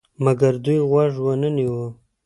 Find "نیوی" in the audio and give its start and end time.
1.55-1.85